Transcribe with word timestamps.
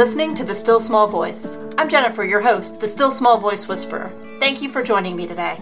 listening 0.00 0.34
to 0.34 0.44
The 0.44 0.54
Still 0.54 0.80
Small 0.80 1.06
Voice. 1.06 1.58
I'm 1.76 1.90
Jennifer, 1.90 2.24
your 2.24 2.40
host, 2.40 2.80
the 2.80 2.88
Still 2.88 3.10
Small 3.10 3.36
Voice 3.36 3.68
Whisperer. 3.68 4.10
Thank 4.40 4.62
you 4.62 4.70
for 4.70 4.82
joining 4.82 5.14
me 5.14 5.26
today. 5.26 5.60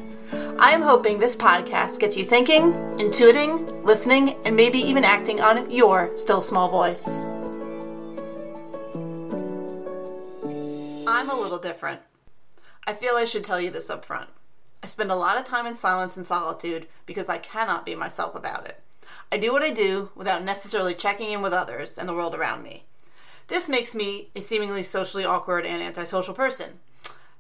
I 0.61 0.71
am 0.71 0.81
hoping 0.81 1.19
this 1.19 1.35
podcast 1.35 1.99
gets 1.99 2.17
you 2.17 2.23
thinking, 2.23 2.73
intuiting, 3.01 3.85
listening, 3.85 4.37
and 4.45 4.55
maybe 4.55 4.79
even 4.79 5.03
acting 5.03 5.41
on 5.41 5.69
your 5.73 6.17
still 6.17 6.41
small 6.41 6.69
voice. 6.69 7.25
I'm 11.09 11.29
a 11.29 11.41
little 11.41 11.59
different. 11.59 12.01
I 12.87 12.93
feel 12.93 13.15
I 13.17 13.25
should 13.25 13.43
tell 13.43 13.61
you 13.61 13.73
this 13.73 13.91
up 13.91 14.05
front. 14.05 14.31
I 14.85 14.87
spend 14.87 15.11
a 15.11 15.17
lot 15.17 15.37
of 15.37 15.47
time 15.47 15.67
in 15.67 15.75
silence 15.75 16.17
and 16.17 16.25
solitude 16.25 16.87
because 17.07 17.29
I 17.29 17.39
cannot 17.39 17.85
be 17.85 17.97
myself 17.97 18.35
without 18.35 18.69
it. 18.69 18.81
I 19.33 19.39
do 19.39 19.51
what 19.51 19.65
I 19.65 19.73
do 19.73 20.11
without 20.15 20.45
necessarily 20.45 20.95
checking 20.95 21.33
in 21.33 21.43
with 21.43 21.53
others 21.53 21.99
and 21.99 22.09
the 22.09 22.15
world 22.15 22.37
around 22.37 22.63
me. 22.63 22.85
This 23.49 23.69
makes 23.69 23.95
me 23.95 24.29
a 24.37 24.41
seemingly 24.41 24.83
socially 24.83 25.25
awkward 25.25 25.67
and 25.67 25.83
antisocial 25.83 26.35
person. 26.35 26.79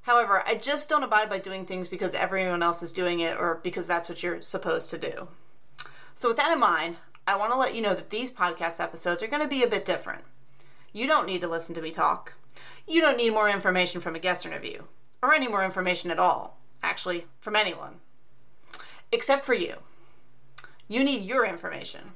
However, 0.03 0.43
I 0.47 0.55
just 0.55 0.89
don't 0.89 1.03
abide 1.03 1.29
by 1.29 1.39
doing 1.39 1.67
things 1.67 1.87
because 1.87 2.15
everyone 2.15 2.63
else 2.63 2.83
is 2.83 2.93
doing 2.93 3.21
it 3.21 3.37
or 3.37 3.61
because 3.63 3.87
that's 3.87 4.09
what 4.09 4.23
you're 4.23 4.41
supposed 4.41 4.89
to 4.91 4.99
do. 4.99 5.29
So, 6.15 6.29
with 6.29 6.39
that 6.39 6.51
in 6.51 6.59
mind, 6.59 6.97
I 7.27 7.37
want 7.37 7.53
to 7.53 7.59
let 7.59 7.75
you 7.75 7.83
know 7.83 7.95
that 7.95 8.09
these 8.09 8.33
podcast 8.33 8.83
episodes 8.83 9.23
are 9.23 9.27
going 9.27 9.43
to 9.43 9.49
be 9.49 9.63
a 9.63 9.69
bit 9.69 9.85
different. 9.85 10.25
You 10.95 11.07
don't 11.07 11.27
need 11.27 11.43
to 11.43 11.49
listen 11.49 11.75
to 11.75 11.83
me 11.83 11.91
talk. 11.91 12.33
You 12.87 13.03
don't 13.03 13.19
need 13.19 13.35
more 13.35 13.51
information 13.51 14.01
from 14.01 14.17
a 14.17 14.19
guest 14.19 14.47
interview, 14.47 14.85
or 15.23 15.35
any 15.35 15.47
more 15.47 15.63
information 15.63 16.11
at 16.11 16.19
all, 16.19 16.59
actually, 16.83 17.27
from 17.39 17.55
anyone. 17.55 17.97
Except 19.13 19.45
for 19.45 19.53
you. 19.53 19.75
You 20.89 21.05
need 21.05 21.21
your 21.21 21.45
information, 21.45 22.13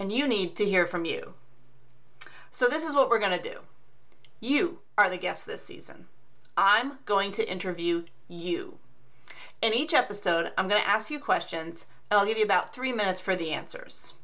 and 0.00 0.10
you 0.10 0.26
need 0.26 0.56
to 0.56 0.64
hear 0.64 0.84
from 0.84 1.04
you. 1.04 1.34
So, 2.52 2.66
this 2.66 2.84
is 2.84 2.96
what 2.96 3.08
we're 3.08 3.20
going 3.20 3.36
to 3.36 3.50
do. 3.50 3.60
You 4.40 4.80
are 4.98 5.08
the 5.08 5.16
guest 5.16 5.46
this 5.46 5.62
season. 5.62 6.06
I'm 6.56 6.98
going 7.04 7.30
to 7.32 7.50
interview 7.50 8.04
you. 8.28 8.78
In 9.62 9.72
each 9.72 9.94
episode, 9.94 10.50
I'm 10.58 10.68
going 10.68 10.80
to 10.80 10.88
ask 10.88 11.10
you 11.10 11.20
questions, 11.20 11.86
and 12.10 12.18
I'll 12.18 12.26
give 12.26 12.38
you 12.38 12.44
about 12.44 12.74
three 12.74 12.92
minutes 12.92 13.20
for 13.20 13.36
the 13.36 13.52
answers. 13.52 14.14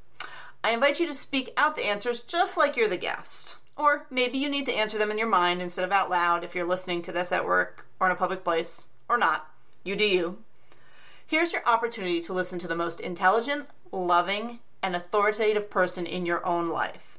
I 0.65 0.71
invite 0.71 0.99
you 0.99 1.07
to 1.07 1.15
speak 1.15 1.53
out 1.57 1.77
the 1.77 1.87
answers 1.87 2.21
just 2.21 2.57
like 2.57 2.77
you're 2.77 2.89
the 2.89 2.97
guest. 2.97 3.57
Or 3.77 4.07
maybe 4.11 4.39
you 4.39 4.49
need 4.49 4.67
to 4.67 4.77
answer 4.77 4.99
them 4.99 5.11
in 5.11 5.19
your 5.19 5.29
mind 5.29 5.63
instead 5.63 5.85
of 5.85 5.93
out 5.93 6.11
loud 6.11 6.43
if 6.43 6.55
you're 6.55 6.67
listening 6.67 7.03
to 7.03 7.13
this 7.13 7.31
at 7.31 7.47
work 7.47 7.87
or 8.01 8.09
in 8.09 8.13
a 8.13 8.17
public 8.17 8.43
place, 8.43 8.89
or 9.09 9.19
not. 9.19 9.51
You 9.85 9.95
do 9.95 10.05
you. 10.05 10.39
Here's 11.25 11.53
your 11.53 11.63
opportunity 11.67 12.21
to 12.23 12.33
listen 12.33 12.59
to 12.59 12.69
the 12.69 12.75
most 12.75 13.01
intelligent, 13.01 13.69
loving, 13.93 14.61
and 14.83 14.97
authoritative 14.97 15.71
person 15.71 16.07
in 16.07 16.27
your 16.27 16.45
own 16.45 16.69
life. 16.69 17.16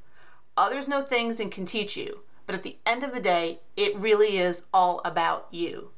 Others 0.58 0.88
know 0.88 1.04
things 1.04 1.40
and 1.40 1.52
can 1.52 1.68
teach 1.68 1.96
you, 1.96 2.22
but 2.48 2.56
at 2.56 2.64
the 2.64 2.78
end 2.84 3.04
of 3.04 3.14
the 3.14 3.20
day, 3.20 3.60
it 3.76 3.96
really 3.96 4.38
is 4.38 4.66
all 4.74 5.02
about 5.06 5.48
you. 5.52 5.92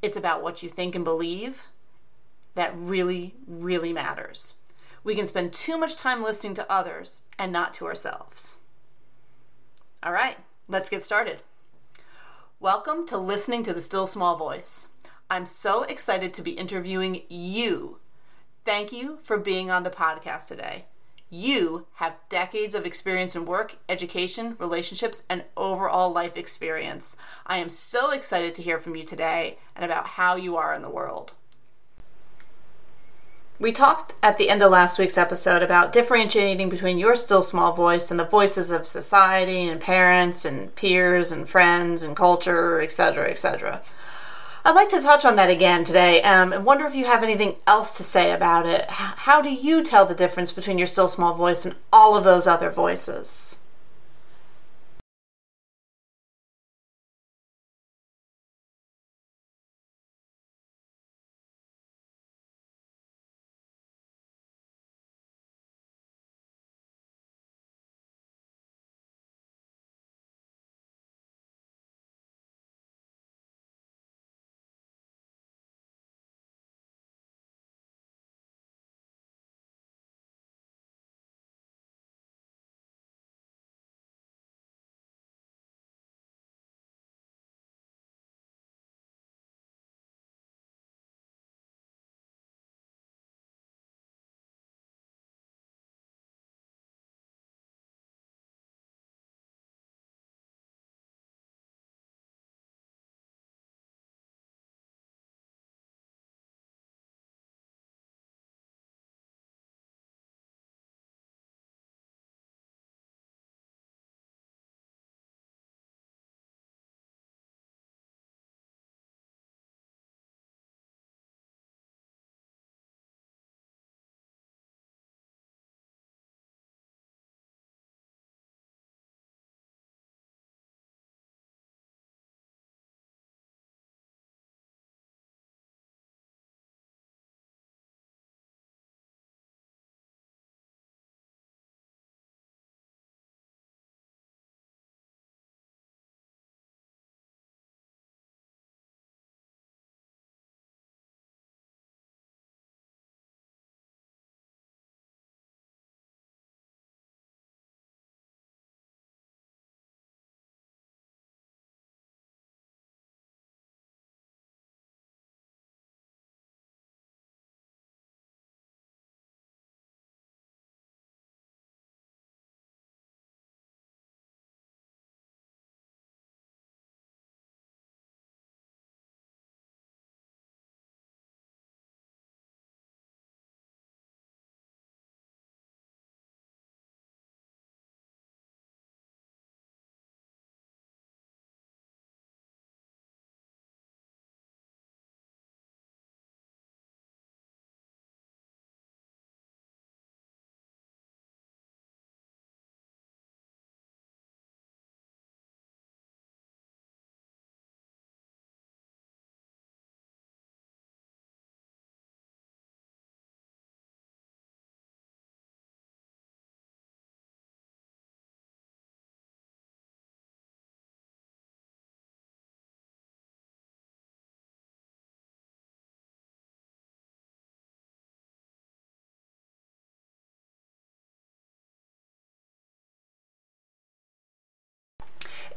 It's 0.00 0.16
about 0.16 0.44
what 0.44 0.62
you 0.62 0.68
think 0.68 0.94
and 0.94 1.04
believe 1.04 1.66
that 2.54 2.72
really, 2.76 3.34
really 3.48 3.92
matters. 3.92 4.54
We 5.02 5.16
can 5.16 5.26
spend 5.26 5.52
too 5.52 5.76
much 5.76 5.96
time 5.96 6.22
listening 6.22 6.54
to 6.54 6.72
others 6.72 7.22
and 7.36 7.50
not 7.50 7.74
to 7.74 7.86
ourselves. 7.86 8.58
All 10.04 10.12
right, 10.12 10.36
let's 10.68 10.88
get 10.88 11.02
started. 11.02 11.38
Welcome 12.60 13.08
to 13.08 13.18
Listening 13.18 13.64
to 13.64 13.72
the 13.72 13.82
Still 13.82 14.06
Small 14.06 14.36
Voice. 14.36 14.90
I'm 15.28 15.46
so 15.46 15.82
excited 15.82 16.32
to 16.34 16.42
be 16.42 16.52
interviewing 16.52 17.22
you. 17.28 17.98
Thank 18.64 18.92
you 18.92 19.18
for 19.20 19.36
being 19.36 19.68
on 19.68 19.82
the 19.82 19.90
podcast 19.90 20.46
today. 20.46 20.84
You 21.32 21.86
have 21.94 22.16
decades 22.28 22.74
of 22.74 22.84
experience 22.84 23.36
in 23.36 23.44
work, 23.44 23.76
education, 23.88 24.56
relationships, 24.58 25.22
and 25.30 25.44
overall 25.56 26.12
life 26.12 26.36
experience. 26.36 27.16
I 27.46 27.58
am 27.58 27.68
so 27.68 28.10
excited 28.10 28.52
to 28.56 28.62
hear 28.62 28.78
from 28.78 28.96
you 28.96 29.04
today 29.04 29.58
and 29.76 29.84
about 29.84 30.08
how 30.08 30.34
you 30.34 30.56
are 30.56 30.74
in 30.74 30.82
the 30.82 30.90
world. 30.90 31.32
We 33.60 33.70
talked 33.70 34.14
at 34.24 34.38
the 34.38 34.50
end 34.50 34.60
of 34.60 34.72
last 34.72 34.98
week's 34.98 35.18
episode 35.18 35.62
about 35.62 35.92
differentiating 35.92 36.68
between 36.68 36.98
your 36.98 37.14
still 37.14 37.44
small 37.44 37.74
voice 37.74 38.10
and 38.10 38.18
the 38.18 38.24
voices 38.24 38.72
of 38.72 38.84
society 38.84 39.68
and 39.68 39.80
parents 39.80 40.44
and 40.44 40.74
peers 40.74 41.30
and 41.30 41.48
friends 41.48 42.02
and 42.02 42.16
culture, 42.16 42.80
etc., 42.80 43.30
etc. 43.30 43.82
I'd 44.62 44.74
like 44.74 44.90
to 44.90 45.00
touch 45.00 45.24
on 45.24 45.36
that 45.36 45.48
again 45.48 45.84
today 45.84 46.22
um, 46.22 46.52
and 46.52 46.66
wonder 46.66 46.84
if 46.84 46.94
you 46.94 47.06
have 47.06 47.22
anything 47.22 47.56
else 47.66 47.96
to 47.96 48.02
say 48.02 48.32
about 48.32 48.66
it. 48.66 48.90
How 48.90 49.40
do 49.40 49.52
you 49.52 49.82
tell 49.82 50.04
the 50.04 50.14
difference 50.14 50.52
between 50.52 50.76
your 50.76 50.86
still 50.86 51.08
small 51.08 51.34
voice 51.34 51.64
and 51.64 51.74
all 51.92 52.16
of 52.16 52.24
those 52.24 52.46
other 52.46 52.70
voices? 52.70 53.60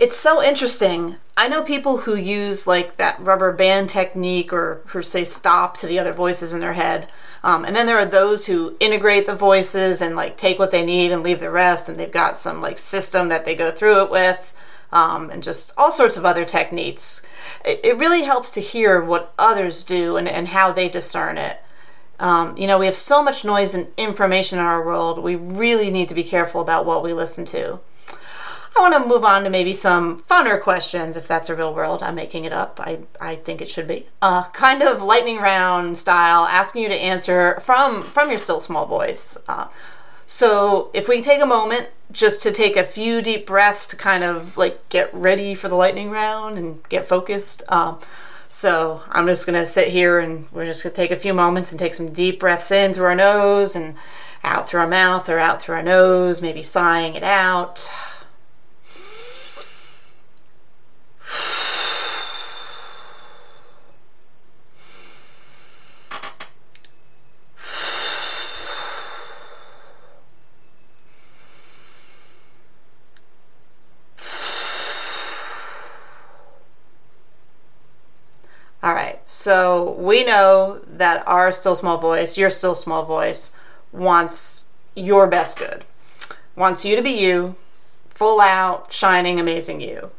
It's 0.04 0.18
so 0.18 0.44
interesting. 0.44 1.16
I 1.38 1.48
know 1.48 1.64
people 1.64 2.00
who 2.00 2.18
use 2.18 2.68
like 2.68 2.98
that 2.98 3.18
rubber 3.22 3.54
band 3.54 3.88
technique 3.88 4.52
or 4.52 4.82
who 4.88 5.02
say 5.02 5.24
stop 5.24 5.78
to 5.78 5.88
the 5.88 5.98
other 5.98 6.12
voices 6.12 6.54
in 6.54 6.60
their 6.60 6.74
head. 6.74 7.08
Um, 7.42 7.64
and 7.64 7.74
then 7.74 7.86
there 7.86 7.98
are 7.98 8.06
those 8.06 8.46
who 8.46 8.76
integrate 8.82 9.28
the 9.28 9.34
voices 9.34 10.02
and 10.02 10.18
like 10.18 10.36
take 10.36 10.60
what 10.60 10.72
they 10.72 10.86
need 10.86 11.14
and 11.14 11.24
leave 11.24 11.40
the 11.40 11.50
rest. 11.50 11.88
And 11.88 11.98
they've 11.98 12.12
got 12.12 12.36
some 12.36 12.60
like 12.60 12.78
system 12.78 13.30
that 13.30 13.46
they 13.46 13.56
go 13.56 13.72
through 13.72 14.04
it 14.04 14.12
with 14.12 14.54
um, 14.92 15.30
and 15.30 15.42
just 15.42 15.72
all 15.78 15.94
sorts 15.94 16.18
of 16.18 16.26
other 16.26 16.44
techniques. 16.44 17.26
It, 17.64 17.80
it, 17.86 17.98
really 17.98 18.24
helps 18.24 18.54
to 18.56 18.60
hear 18.60 19.02
what 19.02 19.34
others 19.40 19.86
do 19.86 20.18
and, 20.18 20.28
and 20.28 20.50
how 20.50 20.74
they 20.74 20.90
discern 20.90 21.38
it. 21.38 21.62
Um, 22.20 22.58
you 22.58 22.68
know, 22.68 22.78
we 22.78 22.88
have 22.88 22.96
so 22.98 23.24
much 23.24 23.46
noise 23.46 23.74
and 23.74 23.88
information 23.96 24.60
in 24.60 24.66
our 24.66 24.86
world. 24.86 25.24
We 25.24 25.38
really 25.38 25.90
need 25.92 26.10
to 26.10 26.16
be 26.16 26.26
careful 26.26 26.60
about 26.60 26.86
what 26.86 27.04
we 27.04 27.14
listen 27.14 27.46
to. 27.46 27.80
I 28.76 28.82
want 28.82 28.96
to 28.96 29.08
move 29.08 29.24
on 29.24 29.44
to 29.44 29.50
maybe 29.50 29.74
some 29.74 30.20
funner 30.20 30.60
questions, 30.60 31.16
if 31.16 31.28
that's 31.28 31.50
a 31.50 31.56
real 31.56 31.74
world. 31.74 32.02
I'm 32.02 32.16
making 32.16 32.46
it 32.46 32.54
up. 32.54 32.80
I, 32.80 33.00
I 33.22 33.36
think 33.36 33.62
it 33.62 33.70
should 33.70 33.88
be. 33.88 34.08
Uh, 34.22 34.44
kind 34.46 34.82
of 34.82 35.02
lightning 35.02 35.38
round 35.38 35.98
style, 35.98 36.46
asking 36.46 36.84
you 36.84 36.90
to 36.90 36.96
answer 36.96 37.60
from 37.62 38.02
from 38.02 38.30
your 38.30 38.40
still 38.40 38.60
small 38.60 38.86
voice. 38.88 39.38
Uh, 39.48 39.68
so 40.26 40.90
if 40.94 41.08
we 41.08 41.22
take 41.22 41.42
a 41.42 41.46
moment 41.46 41.90
just 42.12 42.42
to 42.44 42.52
take 42.52 42.78
a 42.78 42.84
few 42.84 43.22
deep 43.22 43.46
breaths 43.46 43.88
to 43.88 43.96
kind 43.96 44.24
of 44.24 44.56
like 44.58 44.88
get 44.90 45.14
ready 45.14 45.56
for 45.56 45.68
the 45.68 45.76
lightning 45.76 46.10
round 46.10 46.58
and 46.58 46.88
get 46.90 47.08
focused. 47.08 47.64
Um, 47.70 48.00
so 48.48 49.02
I'm 49.10 49.26
just 49.26 49.46
gonna 49.46 49.66
sit 49.66 49.88
here 49.90 50.20
and 50.20 50.48
we're 50.52 50.66
just 50.66 50.84
gonna 50.84 50.96
take 50.96 51.12
a 51.12 51.16
few 51.16 51.34
moments 51.34 51.72
and 51.72 51.80
take 51.80 51.96
some 51.96 52.14
deep 52.14 52.40
breaths 52.40 52.72
in 52.72 52.94
through 52.94 53.06
our 53.06 53.16
nose 53.16 53.76
and 53.76 53.96
out 54.44 54.70
through 54.70 54.82
our 54.82 54.88
mouth 54.88 55.28
or 55.28 55.40
out 55.40 55.62
through 55.62 55.76
our 55.76 55.84
nose, 55.84 56.42
maybe 56.42 56.62
sighing 56.62 57.16
it 57.16 57.24
out. 57.24 57.90
All 78.84 78.94
right, 78.94 79.26
so 79.26 79.94
we 79.98 80.26
know 80.26 80.82
that 80.86 81.26
our 81.26 81.54
still 81.54 81.74
small 81.74 82.00
voice, 82.00 82.38
your 82.38 82.50
still 82.50 82.76
small 82.76 83.06
voice, 83.06 83.56
wants 83.94 84.72
your 84.94 85.30
best 85.30 85.58
good, 85.58 85.86
wants 86.58 86.84
you 86.84 86.98
to 86.98 87.02
be 87.02 87.12
you, 87.12 87.56
full 88.10 88.42
out, 88.42 88.92
shining, 88.92 89.40
amazing 89.40 89.80
you. 89.80 90.12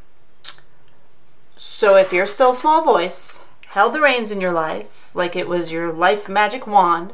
So 1.66 1.96
if 1.96 2.12
your 2.12 2.26
still 2.26 2.52
small 2.52 2.84
voice 2.84 3.46
held 3.68 3.94
the 3.94 4.00
reins 4.02 4.30
in 4.30 4.38
your 4.38 4.52
life 4.52 5.10
like 5.14 5.34
it 5.34 5.48
was 5.48 5.72
your 5.72 5.90
life 5.90 6.28
magic 6.28 6.66
wand, 6.66 7.12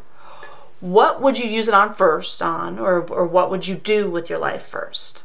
what 0.81 1.23
would 1.23 1.38
you 1.38 1.49
use 1.49 1.69
it 1.69 1.73
on 1.73 1.94
first 1.94 2.43
on 2.43 2.76
or, 2.76 3.00
or 3.00 3.29
what 3.29 3.49
would 3.49 3.69
you 3.69 3.76
do 3.76 4.11
with 4.11 4.29
your 4.29 4.41
life 4.41 4.62
first? 4.62 5.23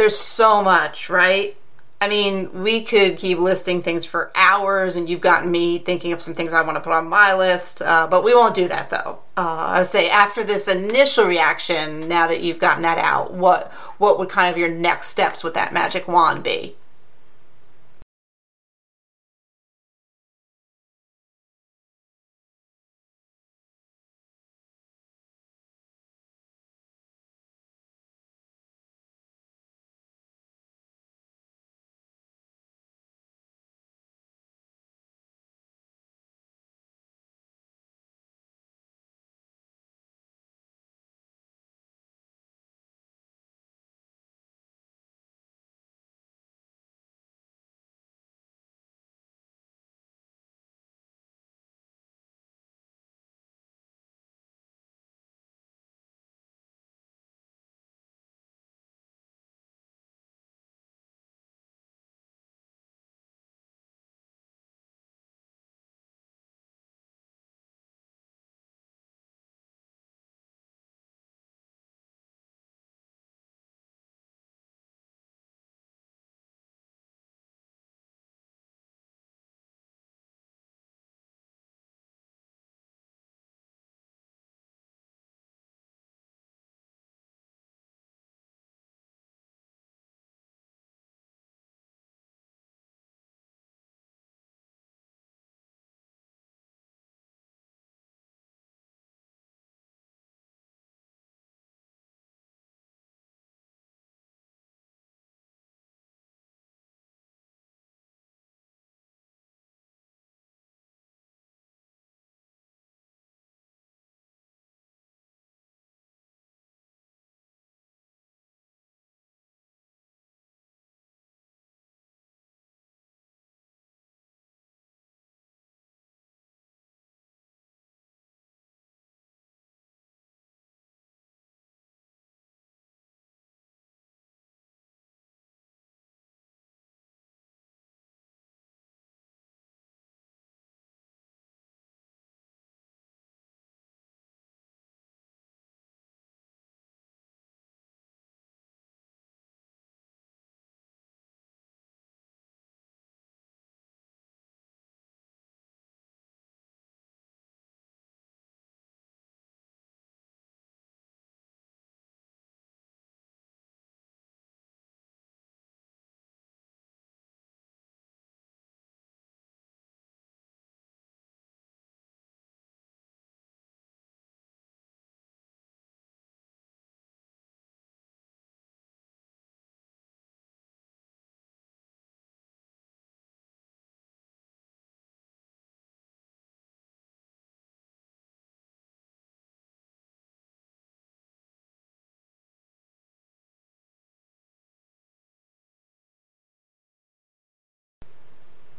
There's 0.00 0.18
so 0.18 0.62
much, 0.62 1.10
right? 1.10 1.54
I 2.00 2.08
mean, 2.08 2.62
we 2.62 2.82
could 2.82 3.18
keep 3.18 3.38
listing 3.38 3.82
things 3.82 4.06
for 4.06 4.32
hours, 4.34 4.96
and 4.96 5.06
you've 5.06 5.20
gotten 5.20 5.50
me 5.50 5.76
thinking 5.76 6.14
of 6.14 6.22
some 6.22 6.32
things 6.32 6.54
I 6.54 6.62
want 6.62 6.76
to 6.76 6.80
put 6.80 6.94
on 6.94 7.06
my 7.06 7.34
list, 7.34 7.82
uh, 7.82 8.06
but 8.06 8.24
we 8.24 8.34
won't 8.34 8.54
do 8.54 8.66
that 8.68 8.88
though. 8.88 9.18
uh, 9.36 9.66
I 9.74 9.78
would 9.80 9.86
say 9.86 10.08
after 10.08 10.42
this 10.42 10.66
initial 10.74 11.26
reaction, 11.26 12.08
now 12.08 12.26
that 12.28 12.40
you've 12.40 12.58
gotten 12.58 12.82
that 12.84 12.96
out, 12.96 13.34
what 13.34 13.70
what 13.98 14.18
would 14.18 14.30
kind 14.30 14.50
of 14.50 14.58
your 14.58 14.70
next 14.70 15.08
steps 15.08 15.44
with 15.44 15.52
that 15.52 15.74
magic 15.74 16.08
wand 16.08 16.42
be? 16.42 16.74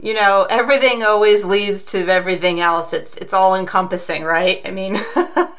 You 0.01 0.13
know 0.13 0.47
everything 0.49 1.03
always 1.03 1.45
leads 1.45 1.85
to 1.85 2.07
everything 2.07 2.59
else. 2.59 2.93
It's 2.93 3.17
it's 3.17 3.33
all 3.33 3.55
encompassing 3.55 4.23
right? 4.23 4.61
I 4.65 4.71
mean 4.71 4.97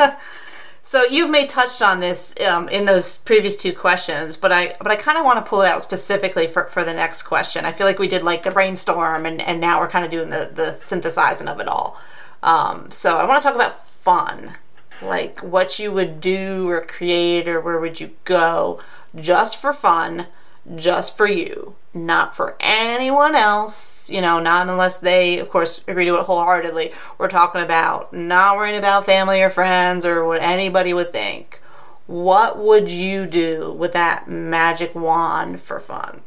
so 0.83 1.05
you've 1.05 1.31
made 1.31 1.49
touched 1.49 1.81
on 1.81 2.01
this 2.01 2.35
um, 2.47 2.69
in 2.69 2.85
those 2.85 3.19
previous 3.19 3.57
two 3.57 3.73
questions 3.73 4.37
but 4.37 4.51
i 4.51 4.75
but 4.81 4.91
i 4.91 4.97
kind 4.97 5.17
of 5.17 5.25
want 5.25 5.39
to 5.43 5.49
pull 5.49 5.63
it 5.63 5.69
out 5.69 5.81
specifically 5.81 6.49
for, 6.49 6.65
for 6.65 6.85
the 6.85 6.93
next 6.93 7.23
question. 7.23 7.65
I 7.65 7.73
feel 7.73 7.87
like 7.87 8.01
we 8.01 8.09
did 8.09 8.23
like 8.23 8.43
the 8.43 8.51
brainstorm 8.51 9.25
and 9.27 9.41
and 9.41 9.61
now 9.61 9.81
we're 9.81 9.89
kind 9.89 10.05
of 10.05 10.11
doing 10.11 10.31
the 10.31 10.51
the 10.53 10.73
synthesizing 10.73 11.49
of 11.49 11.61
it 11.61 11.69
all. 11.69 11.97
Um, 12.43 12.91
so 12.91 13.19
i 13.19 13.27
want 13.27 13.41
to 13.41 13.47
talk 13.47 13.55
about 13.55 13.87
fun. 13.87 14.55
Like 15.01 15.41
what 15.41 15.79
you 15.79 15.93
would 15.93 16.21
do 16.21 16.69
or 16.69 16.81
create 16.81 17.47
or 17.49 17.61
where 17.61 17.79
would 17.79 18.01
you 18.01 18.13
go 18.25 18.81
just 19.15 19.61
for 19.61 19.73
fun 19.73 20.27
just 20.77 21.17
for 21.17 21.27
you, 21.27 21.75
not 21.93 22.35
for 22.35 22.57
anyone 22.61 23.35
else, 23.35 24.11
you 24.11 24.21
know, 24.21 24.41
not 24.41 24.69
unless 24.69 24.99
they, 24.99 25.39
of 25.39 25.49
course, 25.49 25.85
agree 25.89 26.05
to 26.05 26.17
it 26.17 26.25
wholeheartedly. 26.25 26.93
We're 27.19 27.29
talking 27.29 27.63
about 27.63 28.13
not 28.13 28.57
worrying 28.57 28.79
about 28.79 29.07
family 29.07 29.43
or 29.43 29.51
friends 29.51 30.05
or 30.05 30.25
what 30.25 30.43
anybody 30.43 30.95
would 30.95 31.13
think. 31.13 31.61
What 32.07 32.59
would 32.59 32.91
you 32.91 33.27
do 33.27 33.73
with 33.73 33.93
that 33.93 34.29
magic 34.29 34.95
wand 34.95 35.61
for 35.61 35.81
fun? 35.81 36.23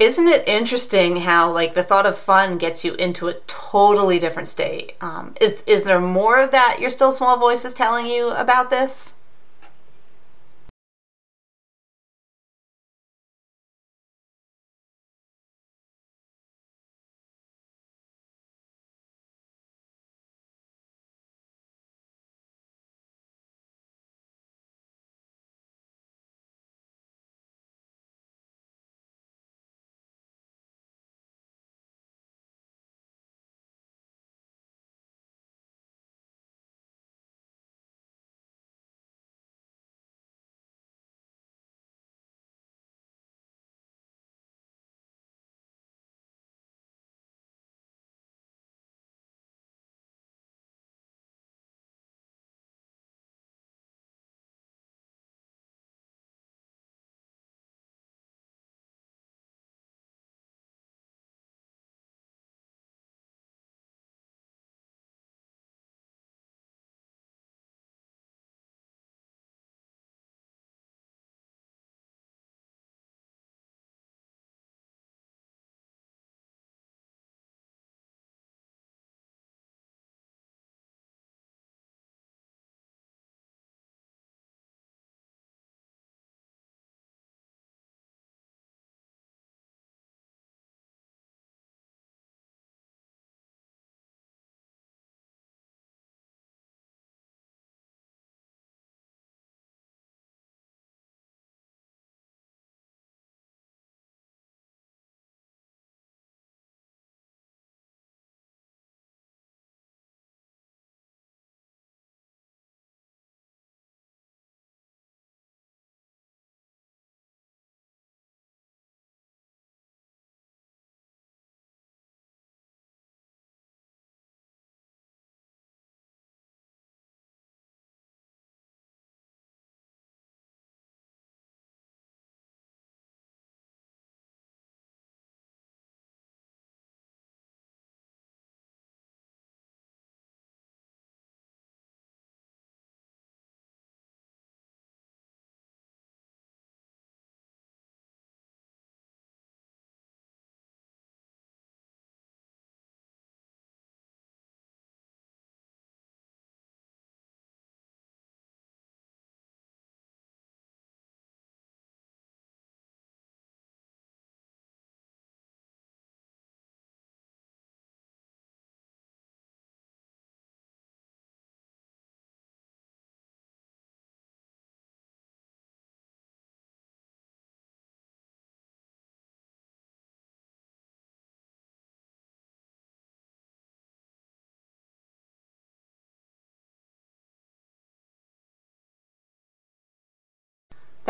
Isn't 0.00 0.28
it 0.28 0.48
interesting 0.48 1.18
how 1.18 1.52
like 1.52 1.74
the 1.74 1.82
thought 1.82 2.06
of 2.06 2.16
fun 2.16 2.56
gets 2.56 2.86
you 2.86 2.94
into 2.94 3.28
a 3.28 3.34
totally 3.46 4.18
different 4.18 4.48
state? 4.48 4.94
Um, 5.02 5.34
is 5.42 5.62
is 5.66 5.84
there 5.84 6.00
more 6.00 6.46
that 6.46 6.78
your 6.80 6.88
still 6.88 7.12
small 7.12 7.38
voice 7.38 7.66
is 7.66 7.74
telling 7.74 8.06
you 8.06 8.30
about 8.30 8.70
this? 8.70 9.19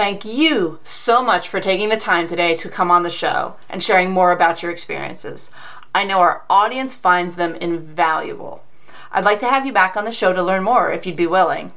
Thank 0.00 0.24
you 0.24 0.80
so 0.82 1.22
much 1.22 1.46
for 1.46 1.60
taking 1.60 1.90
the 1.90 1.96
time 1.98 2.26
today 2.26 2.56
to 2.56 2.70
come 2.70 2.90
on 2.90 3.02
the 3.02 3.10
show 3.10 3.56
and 3.68 3.82
sharing 3.82 4.10
more 4.10 4.32
about 4.32 4.62
your 4.62 4.72
experiences. 4.72 5.50
I 5.94 6.04
know 6.04 6.20
our 6.20 6.42
audience 6.48 6.96
finds 6.96 7.34
them 7.34 7.54
invaluable. 7.56 8.64
I'd 9.12 9.26
like 9.26 9.40
to 9.40 9.50
have 9.50 9.66
you 9.66 9.74
back 9.74 9.98
on 9.98 10.06
the 10.06 10.10
show 10.10 10.32
to 10.32 10.42
learn 10.42 10.62
more 10.62 10.90
if 10.90 11.04
you'd 11.04 11.16
be 11.16 11.26
willing. 11.26 11.74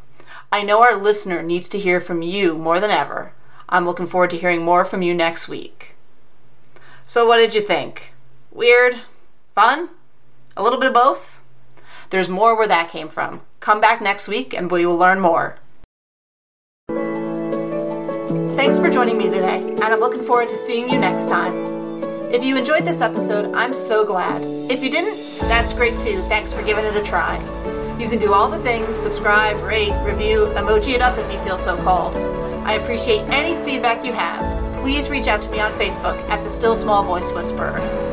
I 0.53 0.63
know 0.63 0.81
our 0.81 0.95
listener 0.95 1.43
needs 1.43 1.67
to 1.67 1.77
hear 1.77 1.99
from 1.99 2.21
you 2.21 2.57
more 2.57 2.79
than 2.79 2.91
ever. 2.91 3.33
I'm 3.67 3.83
looking 3.83 4.07
forward 4.07 4.29
to 4.29 4.37
hearing 4.37 4.61
more 4.61 4.85
from 4.85 5.01
you 5.01 5.13
next 5.13 5.49
week. 5.49 5.97
So, 7.03 7.27
what 7.27 7.39
did 7.39 7.53
you 7.53 7.59
think? 7.59 8.13
Weird? 8.53 9.01
Fun? 9.53 9.89
A 10.55 10.63
little 10.63 10.79
bit 10.79 10.87
of 10.87 10.93
both? 10.93 11.43
There's 12.09 12.29
more 12.29 12.55
where 12.55 12.69
that 12.69 12.89
came 12.89 13.09
from. 13.09 13.41
Come 13.59 13.81
back 13.81 14.01
next 14.01 14.29
week 14.29 14.53
and 14.53 14.71
we 14.71 14.85
will 14.85 14.97
learn 14.97 15.19
more. 15.19 15.57
Thanks 18.63 18.79
for 18.79 18.89
joining 18.89 19.17
me 19.17 19.25
today, 19.25 19.59
and 19.61 19.83
I'm 19.83 19.99
looking 19.99 20.23
forward 20.23 20.47
to 20.47 20.55
seeing 20.55 20.87
you 20.87 20.97
next 20.97 21.27
time. 21.27 21.53
If 22.31 22.45
you 22.45 22.55
enjoyed 22.55 22.85
this 22.85 23.01
episode, 23.01 23.53
I'm 23.53 23.73
so 23.73 24.05
glad. 24.05 24.41
If 24.71 24.81
you 24.81 24.89
didn't, 24.89 25.17
that's 25.49 25.73
great 25.73 25.99
too. 25.99 26.21
Thanks 26.29 26.53
for 26.53 26.63
giving 26.63 26.85
it 26.85 26.95
a 26.95 27.03
try. 27.03 27.39
You 27.99 28.07
can 28.07 28.19
do 28.19 28.31
all 28.33 28.47
the 28.47 28.59
things 28.59 28.95
subscribe, 28.95 29.61
rate, 29.63 29.91
review, 30.05 30.45
emoji 30.55 30.93
it 30.95 31.01
up 31.01 31.17
if 31.17 31.29
you 31.29 31.39
feel 31.39 31.57
so 31.57 31.75
called. 31.83 32.15
I 32.65 32.75
appreciate 32.75 33.27
any 33.31 33.53
feedback 33.65 34.05
you 34.05 34.13
have. 34.13 34.73
Please 34.75 35.09
reach 35.09 35.27
out 35.27 35.41
to 35.41 35.51
me 35.51 35.59
on 35.59 35.73
Facebook 35.73 36.17
at 36.29 36.41
the 36.41 36.49
Still 36.49 36.77
Small 36.77 37.03
Voice 37.03 37.33
Whisperer. 37.33 38.12